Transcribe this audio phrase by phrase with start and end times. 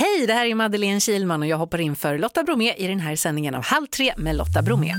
[0.00, 3.00] Hej, det här är Madeleine Kilman och jag hoppar in för Lotta Bromé i den
[3.00, 4.94] här sändningen av Halv tre med Lotta Bromé.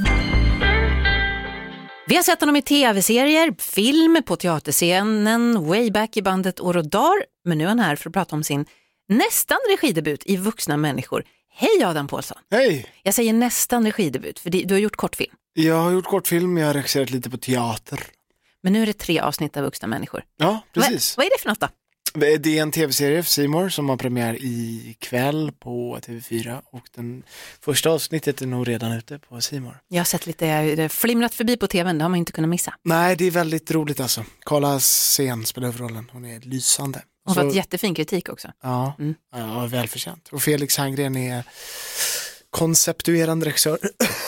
[2.08, 6.90] Vi har sett honom i tv-serier, film, på teaterscenen, way back i bandet År och
[6.90, 8.66] Dar, men nu är han här för att prata om sin
[9.07, 11.24] nästan regidebut i Vuxna människor.
[11.54, 12.38] Hej Adam Pålsson!
[12.52, 12.86] Hej!
[13.04, 15.34] Jag säger nästan regidebut, för du har gjort kortfilm.
[15.54, 18.04] Jag har gjort kortfilm, jag har regisserat lite på teater.
[18.64, 20.24] Men nu är det tre avsnitt av Vuxna människor.
[20.38, 21.18] Ja, precis.
[21.18, 21.68] Vad, vad är det för något då?
[22.14, 27.23] Det är en tv-serie för Simor som har premiär ikväll på TV4 och den
[27.62, 29.77] första avsnittet är nog redan ute på Simor.
[29.88, 32.73] Jag har sett lite, flimrat förbi på tvn, det har man inte kunnat missa.
[32.84, 34.26] Nej, det är väldigt roligt alltså.
[34.45, 37.02] Karla Sen spelar huvudrollen, hon är lysande.
[37.26, 38.52] Hon har fått jättefin kritik också.
[38.64, 39.16] Ja, Mm.
[39.36, 40.28] ja, välförtjänt.
[40.31, 41.44] Och Felix Herngren är
[42.50, 43.80] konceptuerande regissör,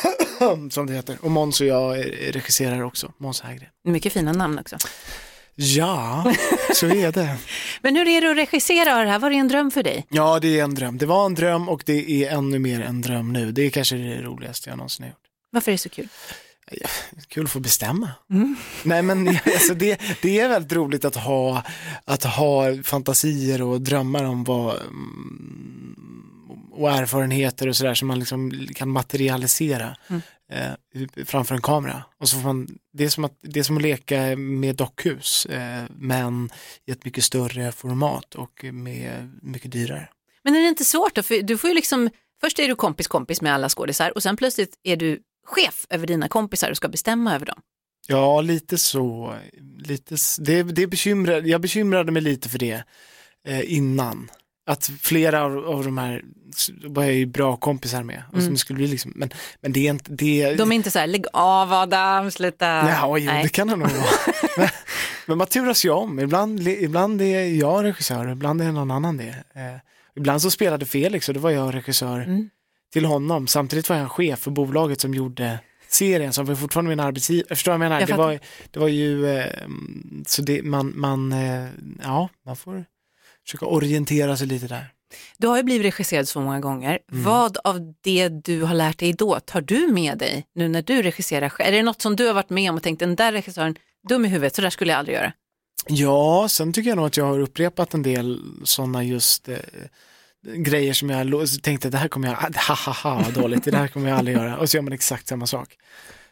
[0.69, 1.17] som det heter.
[1.21, 1.97] Och Måns och jag
[2.35, 3.69] regisserar också, Måns Herngren.
[3.83, 4.77] Mycket fina namn också.
[5.55, 6.33] Ja,
[6.73, 7.37] så är det.
[7.81, 9.19] Men hur är det att regissera det här?
[9.19, 10.07] Var det en dröm för dig?
[10.09, 10.97] Ja, det är en dröm.
[10.97, 13.51] Det var en dröm och det är ännu mer en dröm nu.
[13.51, 15.17] Det är kanske det roligaste jag någonsin har gjort.
[15.51, 16.07] Varför är det så kul?
[17.27, 18.09] Kul att få bestämma.
[18.31, 18.55] Mm.
[18.83, 21.63] Nej men alltså det, det är väldigt roligt att ha,
[22.05, 25.95] att ha fantasier och drömmar om vad mm,
[26.71, 30.21] och erfarenheter och sådär som man liksom kan materialisera Mm.
[30.51, 32.03] eh, framför en kamera.
[32.19, 35.45] Och så får man, det, är som att, det är som att leka med dockhus
[35.45, 36.49] eh, men
[36.85, 40.09] i ett mycket större format och med mycket dyrare.
[40.43, 41.23] Men är det inte svårt då?
[41.23, 42.09] För du får ju liksom,
[42.41, 46.07] först är du kompis kompis med alla skådisar och sen plötsligt är du chef över
[46.07, 47.61] dina kompisar och ska bestämma över dem.
[48.07, 49.35] Ja, lite så.
[49.77, 52.83] Lite, det, det bekymrade, jag bekymrade mig lite för det
[53.47, 54.29] eh, innan.
[54.65, 56.21] Att flera av, av de här
[56.85, 58.23] var jag ju bra kompisar med.
[58.27, 58.45] Och Mm.
[58.45, 59.29] som det skulle bli liksom, men,
[59.61, 62.65] men det är inte, det, De är inte så här, lägg av Adam, sluta.
[62.67, 64.03] Ja, jo, det kan det nog vara.
[64.57, 64.67] men,
[65.25, 66.19] men man turas ju om.
[66.19, 69.27] Ibland, ibland är jag regissör, ibland är någon annan det.
[69.55, 69.79] Eh,
[70.15, 72.49] ibland så spelade Felix och då var jag regissör Mm.
[72.93, 73.47] till honom.
[73.47, 77.55] Samtidigt var jag en chef för bolaget som gjorde serien som var fortfarande min arbetsgivare.
[77.55, 77.99] Förstår du vad jag menar?
[77.99, 78.39] Jag det, var,
[78.71, 79.45] det var ju, eh,
[80.27, 81.65] så det, man, man, eh,
[82.03, 82.85] ja, man får
[83.45, 84.93] försöka orientera sig lite där.
[85.37, 86.99] Du har ju blivit regisserad så många gånger.
[87.11, 87.23] Mm.
[87.23, 91.01] Vad av det du har lärt dig då tar du med dig nu när du
[91.01, 91.61] regisserar?
[91.61, 93.75] Är det något som du har varit med om och tänkt, den där regissören,
[94.09, 95.33] dum i huvudet, så där skulle jag aldrig göra?
[95.87, 99.57] Ja, sen tycker jag nog att jag har upprepat en del sådana just eh,
[100.55, 102.35] grejer som jag tänkte det här kommer jag,
[102.67, 104.93] ha ha ha vad dåligt, det här kommer jag aldrig göra och så gör man
[104.93, 105.77] exakt samma sak.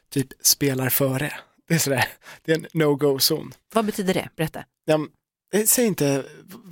[0.10, 1.34] Typ spelar före.
[1.68, 2.06] Det är sådär,
[2.46, 3.54] det är en no-go-zon.
[3.74, 4.30] Vad betyder det?
[4.36, 4.64] Berätta.
[4.86, 5.00] Ja,
[5.66, 6.26] säg inte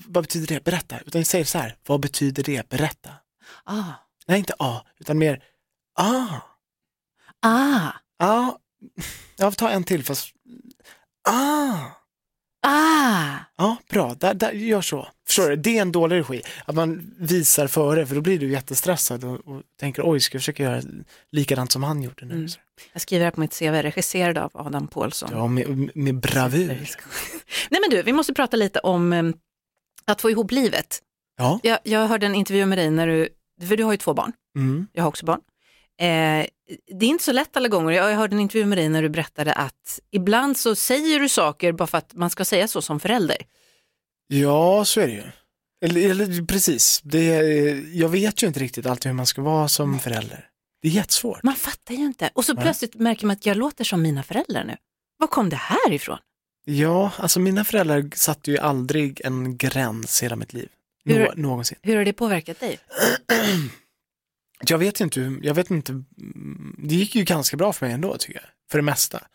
[0.08, 3.10] vad betyder det, berätta, utan säg så här, vad betyder det, berätta.
[3.64, 3.94] Ah,
[4.28, 5.44] Nej, inte a, utan mer
[5.96, 6.42] ah,
[7.42, 8.58] ah, ah,
[9.38, 10.30] jag får ta en till fast
[11.30, 11.78] ah.
[12.68, 13.40] ah.
[13.60, 14.14] Ja, bra.
[14.14, 15.08] Där, där, gör så.
[15.28, 15.56] Förstår du?
[15.56, 16.42] Det är en dålig regi.
[16.66, 20.42] Att man visar före, för då blir du jättestressad och, och tänker oj, ska jag
[20.42, 20.82] försöka göra
[21.32, 22.34] likadant som han gjorde nu?
[22.34, 22.48] Mm.
[22.94, 25.30] Jag skriver här på mitt CV, regisserad av Adam Pålsson.
[25.34, 26.68] Ja, med, med bravur.
[27.70, 29.24] Nej men du, vi måste prata lite om eh,
[30.06, 31.00] att få ihop livet.
[31.38, 31.60] Ja.
[31.64, 33.30] Jag, jag hörde en intervju med dig när du,
[33.68, 34.88] för du har ju två barn, Mm.
[34.94, 35.40] jag har också barn.
[36.00, 36.46] Eh,
[37.00, 37.92] det är inte så lätt alla gånger.
[37.92, 41.72] Jag hörde en intervju med dig när du berättade att ibland så säger du saker
[41.72, 43.38] bara för att man ska säga så som förälder.
[44.28, 45.24] ja, så är det ju.
[45.86, 47.26] Eller, eller precis, det,
[47.94, 50.46] jag vet ju inte riktigt alltid hur man ska vara som förälder.
[50.82, 51.44] Det är jättesvårt.
[51.44, 52.30] Man fattar ju inte.
[52.34, 52.64] Och så Nej.
[52.64, 54.78] plötsligt märker man att jag låter som mina föräldrar nu.
[55.18, 56.18] Var kom det här ifrån?
[56.66, 60.70] Ja, alltså mina föräldrar satte ju aldrig en gräns i hela mitt liv.
[61.06, 61.78] Nå, Hur- Någonsin.
[61.82, 62.80] Hur har det påverkat dig?
[64.68, 66.04] Jag vet inte, jag vet inte,
[66.78, 69.28] det gick ju ganska bra för mig ändå tycker jag, för det mesta.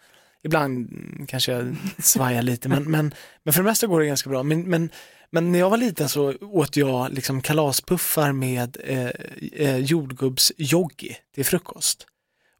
[0.44, 0.88] Ibland
[1.28, 4.42] kanske jag svajar lite, men, men, men för det mesta går det ganska bra.
[4.42, 4.90] Men, men,
[5.30, 9.10] men när jag var liten så åt jag liksom kalaspuffar med eh,
[9.52, 12.06] eh, jordgubbsjoggi till frukost.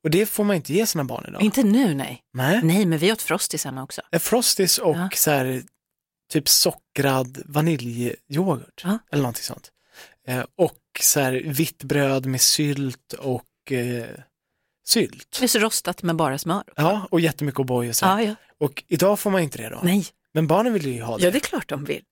[0.05, 1.43] Och det får man inte ge sina barn idag.
[1.43, 2.23] Inte nu, nej.
[2.33, 2.61] Nej.
[2.63, 4.03] Nej, men vi åt Frosties hemma också.
[4.13, 5.09] Eh, Frosties och Ja.
[5.15, 5.63] så här,
[6.33, 8.99] typ sockrad vaniljyoghurt Ja.
[9.13, 9.71] eller någonting sånt.
[10.29, 14.07] Eh, och så här vitt bröd med sylt och eh,
[14.85, 15.41] sylt.
[15.47, 16.63] Så rostat med bara smör.
[16.77, 18.05] Ja, och jättemycket O'boy och så.
[18.07, 18.35] Ja, ja.
[18.61, 19.81] Och idag får man inte det då.
[19.83, 21.25] Nej, Men barnen vill ju ha det.
[21.25, 22.03] ja det är klart de vill.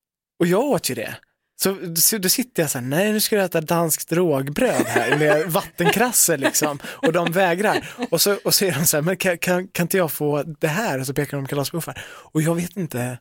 [0.40, 1.16] Och jag åt ju det.
[1.62, 5.18] Så, så då sitter jag så här, nej nu ska jag äta danskt rågbröd här
[5.18, 6.78] med vattenkrasse liksom.
[6.86, 7.88] Och de vägrar.
[8.10, 10.42] Och så, och så är de så här, men kan, kan, kan inte jag få
[10.42, 11.00] det här?
[11.00, 12.04] Och så pekar de kalaspuffar.
[12.06, 13.18] Och jag vet inte,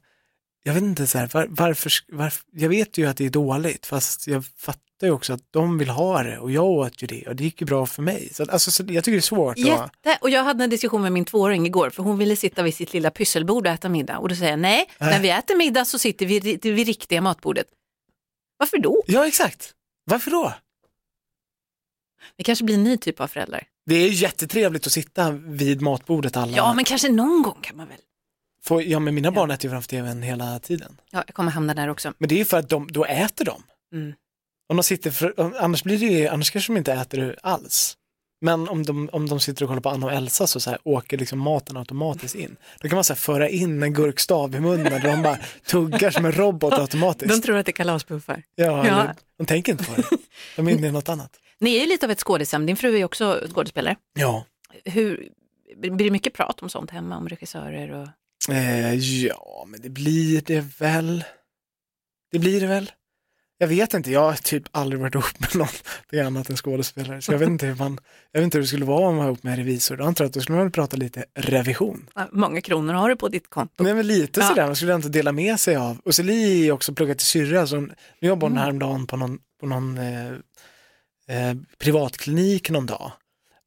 [0.63, 3.86] jag vet inte så här, var, varför, varför, jag vet ju att det är dåligt,
[3.86, 7.28] fast jag fattar ju också att de vill ha det och jag åt ju det
[7.28, 8.30] och det gick ju bra för mig.
[8.34, 9.58] Så, alltså, så jag tycker det är svårt.
[9.58, 12.75] Jätte, och jag hade en diskussion med min tvååring igår för hon ville sitta vid
[12.75, 15.86] sitt lilla pysselbord och äta middag och då säger jag nej, när vi äter middag
[15.86, 17.68] så sitter vi vid det riktiga matbordet.
[18.57, 19.04] Varför då?
[19.07, 19.74] Ja, exakt.
[20.06, 20.54] Varför då?
[22.38, 23.64] Vi kanske blir en ny typ av föräldrar.
[23.86, 26.57] Det är jättetrevligt att sitta vid matbordet alla.
[26.57, 27.98] Ja, men kanske någon gång kan man väl.
[28.63, 30.98] Får, ja men mina barn äter ju framför tvn hela tiden.
[31.12, 32.13] Ja, jag kommer hamna där också.
[32.18, 33.63] Men det är ju för att de, då äter de.
[33.94, 34.13] Mm.
[34.69, 37.98] Om de sitter för, annars blir det ju, annars kanske de inte äter alls.
[38.42, 40.80] Men om de, om de sitter och kollar på Anna och Elsa så, så här,
[40.84, 42.56] åker liksom maten automatiskt in.
[42.81, 46.12] Då kan man så här, föra in en gurkstav i munnen och de bara tuggar
[46.12, 47.36] som en robot automatiskt.
[47.36, 48.44] De tror att det är kalaspuffar.
[48.56, 48.86] Ja, Ja.
[48.86, 50.04] Eller, de tänker inte på det.
[50.56, 51.31] De är inne i något annat.
[51.60, 53.96] Ni är ju lite av ett skådisam, din fru är också skådespelare.
[54.14, 54.46] Ja,
[54.86, 55.30] Hur,
[55.78, 58.07] blir det mycket prat om sånt hemma, om regissörer och...
[58.50, 61.24] eh, ja men det blir det väl.
[62.32, 62.92] Det blir det väl.
[63.58, 67.22] Jag vet inte, jag har typ aldrig varit ihop med någon annat än skådespelare.
[67.22, 68.00] Så jag vet inte hur man,
[68.32, 69.98] jag vet inte hur det skulle vara om man var ihop med en revisor.
[69.98, 72.10] Då antar jag att då skulle man väl prata lite revision.
[72.32, 73.84] Många kronor har du på ditt konto.
[73.84, 74.48] Nej men lite Ja.
[74.48, 76.00] sådär, man skulle inte dela med sig av.
[76.06, 79.66] Och Li är också pluggat till syrra, så nu jobbar hon häromdagen på någon, på
[79.66, 80.32] någon eh,
[81.28, 83.12] eh, privatklinik någon dag.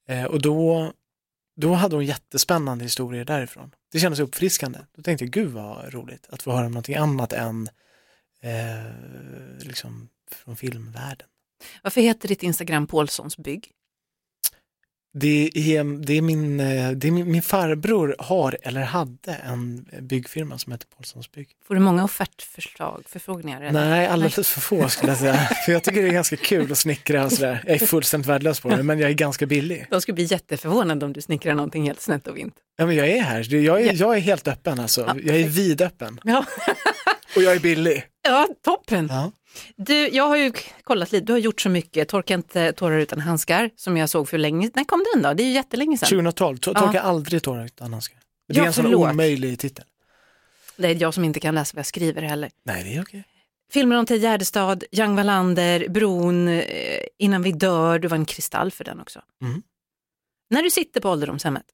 [0.08, 0.92] Eh, och då,
[1.56, 3.70] då hade hon jättespännande historier därifrån.
[3.94, 4.78] Det kändes uppfriskande.
[4.96, 7.68] Då tänkte jag, gud vad roligt att få höra någonting annat än
[8.40, 11.28] eh, liksom från filmvärlden.
[11.82, 13.70] Varför heter ditt Instagram Paulssons bygg?
[15.16, 19.86] Det är, det är, min, eh, det är min, min farbror har eller hade en
[20.00, 21.48] byggfirma som heter Paulssons bygg.
[21.66, 23.62] Får du många offertförslag, förfrågningar?
[23.62, 23.88] Eller?
[23.90, 25.36] Nej, alldeles för få skulle jag säga.
[25.66, 27.62] för jag tycker det är ganska kul att snickra och sådär.
[27.66, 29.86] Jag är fullständigt värdelös på det, men jag är ganska billig.
[29.90, 32.54] De skulle bli jätteförvånade om du snickrar någonting helt snett och vint.
[32.76, 33.54] Ja, men jag är här.
[33.54, 33.92] Jag är, Ja.
[33.92, 35.00] jag är helt öppen alltså.
[35.00, 36.20] Ja, Jag är vidöppen.
[36.24, 36.44] Ja,
[37.36, 38.04] Och jag är billig.
[38.28, 39.08] ja toppen.
[39.10, 39.32] Ja.
[39.76, 40.52] Du, jag har ju
[40.84, 44.28] kollat lite, du har gjort så mycket, Torka inte tårar utan handskar, som jag såg
[44.28, 45.34] för länge När kom den då?
[45.34, 46.08] Det är ju jättelänge sedan.
[46.08, 46.80] 2012, to- Ja.
[46.80, 48.18] torka aldrig tårar utan handskar.
[48.48, 49.84] Det är Ja, en sån omöjlig titel.
[50.76, 52.50] Det är jag som inte kan läsa vad jag skriver heller.
[52.64, 53.24] Nej, det är okej.
[53.72, 56.64] Filmer om Ted Gärdestad, Young Wallander, Bron, eh,
[57.18, 59.20] Innan vi dör, du var en kristall för den också.
[59.42, 59.62] Mm.
[60.50, 61.64] När du sitter på ålderdomshemmet,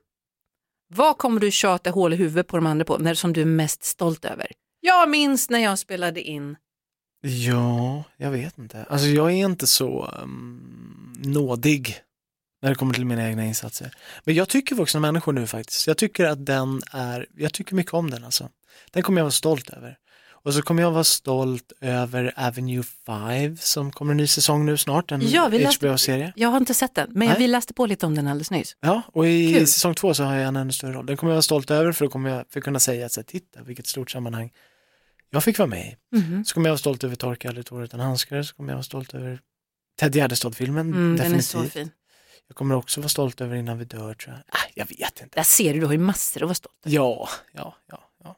[0.95, 3.45] vad kommer du tjata hål i huvudet på de andra på, när som du är
[3.45, 4.47] mest stolt över?
[4.81, 6.57] Jag minns när jag spelade in.
[7.21, 8.87] Ja, jag vet inte.
[8.89, 11.97] Alltså jag är inte så um, nådig
[12.63, 13.95] när det kommer till mina egna insatser.
[14.25, 15.87] Men jag tycker vuxna människor nu faktiskt.
[15.87, 18.49] Jag tycker att den är, jag tycker mycket om den alltså.
[18.91, 19.97] Den kommer jag vara stolt över.
[20.43, 24.77] Och så kommer jag vara stolt över Avenue 5 som kommer en ny säsong nu
[24.77, 26.33] snart, en Ja, HBO-serie.
[26.37, 27.37] Jag har inte sett den, men Nej.
[27.39, 28.77] vi läste på lite om den alldeles nyss.
[28.81, 29.67] Ja, och i Kul.
[29.67, 31.07] säsong två så har jag en ännu större roll.
[31.07, 33.13] Den kommer jag vara stolt över för då kommer jag för att kunna säga att
[33.13, 34.51] så titta vilket stort sammanhang
[35.31, 36.17] jag fick vara med i.
[36.17, 36.45] Mhm.
[36.45, 38.83] Så kommer jag vara stolt över Torka aldrig tårar utan handskar, så kommer jag vara
[38.85, 39.41] stolt över
[40.01, 41.45] Ted Gärdestad-filmen, Mm, den är definitivt.
[41.47, 41.91] så fin.
[42.49, 44.43] Jag kommer också vara stolt över Innan vi dör tror jag.
[44.49, 45.37] Ah, jag vet inte.
[45.39, 46.97] Där ser du, du har ju massor att vara stolt över.
[46.97, 48.01] Ja, ja, ja.
[48.25, 48.37] ja.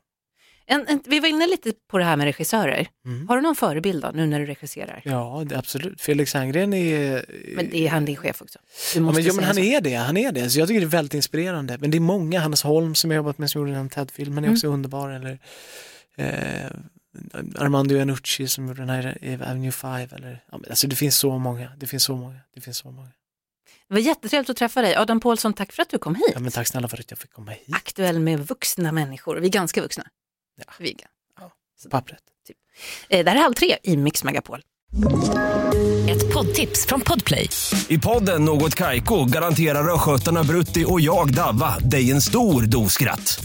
[0.67, 2.87] En, en, vi var inne lite på det här med regissörer.
[3.07, 3.29] Mm.
[3.29, 5.03] Har du någon förebild då, nu när du regisserar?
[5.05, 6.01] Ja, det, absolut.
[6.01, 7.25] Felix Herngren är...
[7.57, 8.59] Men det är han din chef också.
[8.95, 9.61] Ja, men, ja, men han så.
[9.61, 10.51] är det, han är det.
[10.51, 11.79] Så jag tycker det är väldigt inspirerande.
[11.81, 14.49] Men det är många, Hannes Holm som jag jobbat med som gjorde den TED-filmen är
[14.49, 14.53] Mm.
[14.55, 15.11] också underbar.
[15.11, 15.39] Eller
[16.17, 16.71] eh,
[17.59, 20.09] Armando Iannucci som gjorde den här i Avenue 5.
[20.13, 23.09] Eller, ja, alltså det finns så många, det finns så många, det finns så många.
[23.89, 24.97] Det var jättetrevligt att träffa dig.
[24.97, 26.31] Adam Pålsson, tack för att du kom hit.
[26.35, 27.69] Ja, men tack snälla för att jag fick komma hit.
[27.73, 29.37] Aktuell med vuxna människor.
[29.37, 30.05] Vi är ganska vuxna.
[30.67, 30.73] Ja.
[30.79, 31.51] Vi är gan-
[31.91, 32.19] Pappret.
[33.09, 34.63] Eh, Det här är Halv tre i Mix Megapol.
[36.11, 37.49] Ett poddtips från Podplay.
[37.89, 43.45] I podden Något Kaiko garanterar östgötarna Brutti och jag, Davva, dig en stor dos skratt.